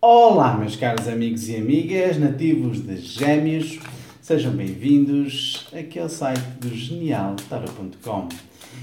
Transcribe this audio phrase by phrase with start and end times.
[0.00, 3.80] Olá, meus caros amigos e amigas, nativos de Gêmeos,
[4.22, 8.28] sejam bem-vindos aqui ao site do genialtara.com.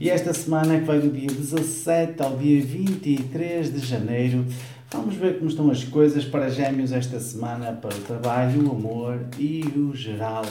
[0.00, 4.44] E esta semana, que vai do dia 17 ao dia 23 de janeiro,
[4.90, 9.20] vamos ver como estão as coisas para Gêmeos esta semana, para o trabalho, o amor
[9.38, 10.44] e o geral.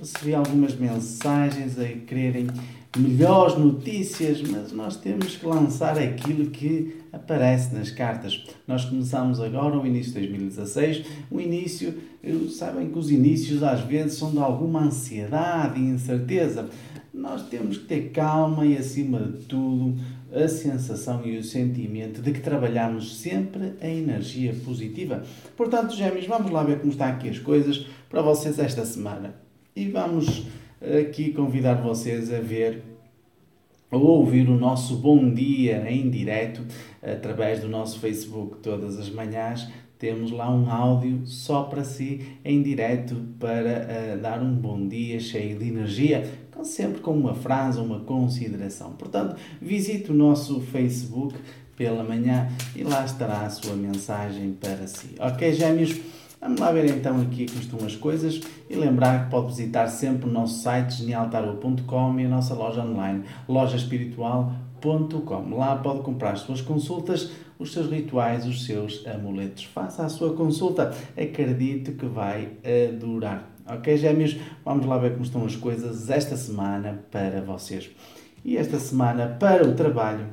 [0.00, 2.48] Recebi algumas mensagens a quererem
[2.96, 8.44] melhores notícias, mas nós temos que lançar aquilo que aparece nas cartas.
[8.66, 11.94] Nós começamos agora o início de 2016, o início,
[12.50, 16.68] sabem que os inícios às vezes são de alguma ansiedade e incerteza.
[17.12, 19.98] Nós temos que ter calma e acima de tudo
[20.32, 25.22] a sensação e o sentimento de que trabalhamos sempre a energia positiva.
[25.56, 29.45] Portanto, gêmeos, vamos lá ver como estão aqui as coisas para vocês esta semana
[29.76, 30.46] e vamos
[30.80, 32.82] aqui convidar vocês a ver
[33.90, 36.62] ou ouvir o nosso bom dia em direto
[37.02, 39.68] através do nosso Facebook todas as manhãs.
[39.98, 45.18] Temos lá um áudio só para si, em direto, para uh, dar um bom dia
[45.20, 46.30] cheio de energia,
[46.62, 48.92] sempre com uma frase, uma consideração.
[48.92, 51.34] Portanto, visite o nosso Facebook
[51.76, 55.14] pela manhã e lá estará a sua mensagem para si.
[55.18, 55.98] Ok, gêmeos?
[56.46, 60.28] Vamos lá ver então aqui como estão as coisas e lembrar que pode visitar sempre
[60.28, 65.56] o nosso site genialtarot.com e a nossa loja online lojaespiritual.com.
[65.56, 69.64] Lá pode comprar as suas consultas, os seus rituais, os seus amuletos.
[69.64, 72.50] Faça a sua consulta, acredito que vai
[72.94, 73.50] adorar.
[73.68, 74.36] Ok, gêmeos?
[74.64, 77.90] Vamos lá ver como estão as coisas esta semana para vocês.
[78.44, 80.28] E esta semana para o trabalho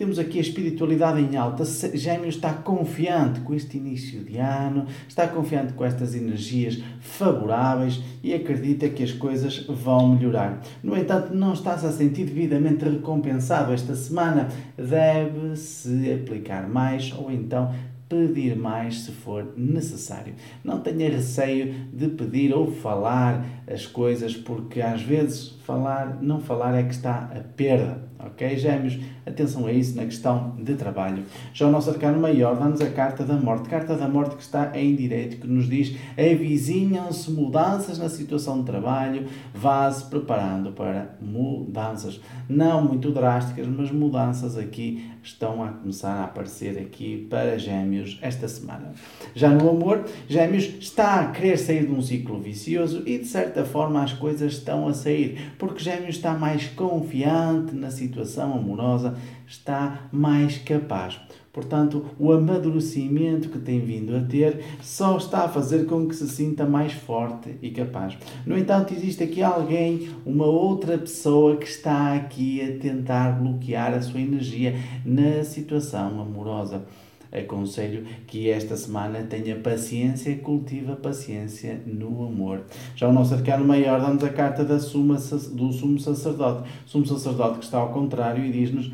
[0.00, 1.62] temos aqui a espiritualidade em alta.
[1.62, 8.32] Gêmeos está confiante com este início de ano, está confiante com estas energias favoráveis e
[8.32, 10.62] acredita que as coisas vão melhorar.
[10.82, 14.48] No entanto, não está-se a sentir devidamente recompensado esta semana.
[14.74, 17.70] Deve-se aplicar mais ou então
[18.08, 20.32] pedir mais se for necessário.
[20.64, 26.74] Não tenha receio de pedir ou falar as coisas, porque às vezes falar, não falar
[26.74, 28.10] é que está a perda.
[28.18, 28.98] Ok, gêmeos?
[29.24, 31.24] Atenção a isso na questão de trabalho.
[31.54, 33.68] Já o nosso arcano maior dá-nos a carta da morte.
[33.68, 38.66] Carta da morte que está em direito, que nos diz avizinham-se mudanças na situação de
[38.66, 42.20] trabalho, vá-se preparando para mudanças.
[42.46, 48.48] Não muito drásticas, mas mudanças aqui estão a começar a aparecer aqui para gêmeos esta
[48.48, 48.92] semana.
[49.34, 53.64] Já no amor, gêmeos está a querer sair de um ciclo vicioso e de certa
[53.64, 59.14] forma as coisas estão a sair, porque gêmeos está mais confiante na situação amorosa
[59.46, 61.20] está mais capaz.
[61.52, 66.26] Portanto, o amadurecimento que tem vindo a ter só está a fazer com que se
[66.28, 68.16] sinta mais forte e capaz.
[68.46, 74.00] No entanto, existe aqui alguém, uma outra pessoa que está aqui a tentar bloquear a
[74.00, 76.86] sua energia na situação amorosa
[77.32, 82.62] aconselho que esta semana tenha paciência e cultiva paciência no amor.
[82.96, 86.68] Já o nosso arcano maior dá-nos a carta da suma, do sumo sacerdote.
[86.86, 88.90] Sumo sacerdote que está ao contrário e diz-nos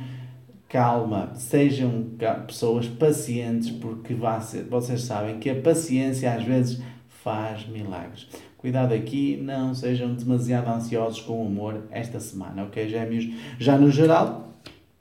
[0.69, 2.07] calma, sejam
[2.47, 4.15] pessoas pacientes, porque
[4.69, 8.29] vocês sabem que a paciência às vezes faz milagres.
[8.59, 13.29] Cuidado aqui, não sejam demasiado ansiosos com o amor esta semana, ok, gêmeos?
[13.61, 14.56] Já no geral,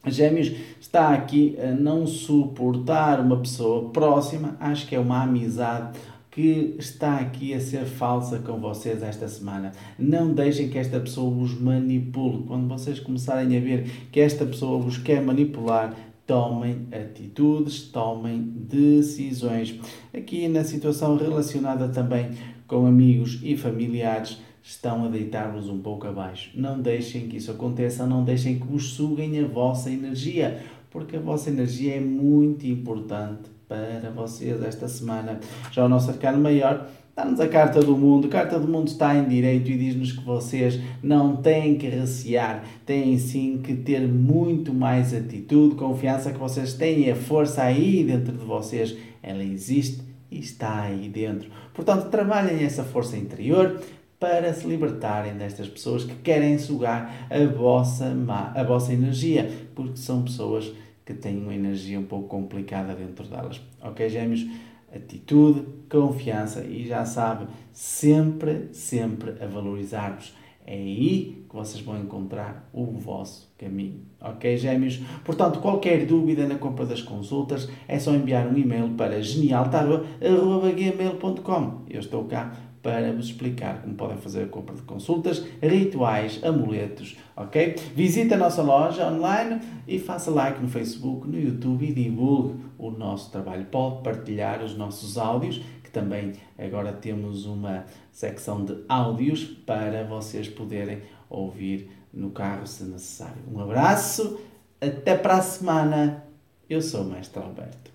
[0.08, 5.98] Gêmeos está aqui a não suportar uma pessoa próxima, acho que é uma amizade
[6.36, 9.72] que está aqui a ser falsa com vocês esta semana.
[9.98, 12.44] Não deixem que esta pessoa vos manipule.
[12.44, 15.96] Quando vocês começarem a ver que esta pessoa vos quer manipular,
[16.28, 19.80] tomem atitudes, tomem decisões.
[20.14, 22.32] Aqui na situação relacionada também
[22.68, 26.50] com amigos e familiares, estão a deitar-vos um pouco abaixo.
[26.56, 30.60] Não deixem que isso aconteça, não deixem que vos suguem a vossa energia,
[30.90, 35.40] porque a vossa energia é muito importante para vocês esta semana.
[35.72, 38.26] Já o nosso arcano maior dá-nos a carta do mundo.
[38.26, 42.64] A carta do mundo está em direito e diz-nos que vocês não têm que recear,
[42.86, 48.36] têm sim que ter muito mais atitude, confiança que vocês têm a força aí dentro
[48.36, 48.98] de vocês.
[49.22, 50.02] Ela existe
[50.32, 51.50] e está aí dentro.
[51.74, 53.80] Portanto, trabalhem essa força interior,
[54.20, 58.12] para se libertarem destas pessoas que querem sugar a vossa,
[58.56, 60.74] a vossa energia, porque são pessoas
[61.06, 63.62] que têm uma energia um pouco complicada dentro delas.
[63.82, 64.48] Ok, gêmeos?
[64.94, 70.34] Atitude, confiança e já sabe, sempre, sempre a valorizar-vos.
[70.66, 74.02] É aí que vocês vão encontrar o vosso caminho.
[74.20, 75.00] Ok, gêmeos?
[75.24, 81.82] Portanto, qualquer dúvida na compra das consultas é só enviar um e-mail para genialtarva.gmail.com.
[81.88, 82.52] Eu estou cá
[82.86, 87.74] para vos explicar como podem fazer a compra de consultas, rituais, amuletos, ok?
[87.96, 92.92] Visite a nossa loja online e faça like no Facebook, no YouTube e divulgue o
[92.92, 93.66] nosso trabalho.
[93.66, 100.48] Pode partilhar os nossos áudios, que também agora temos uma secção de áudios para vocês
[100.48, 103.42] poderem ouvir no carro se necessário.
[103.52, 104.40] Um abraço,
[104.80, 106.24] até para a semana.
[106.70, 107.95] Eu sou o Mestre Alberto.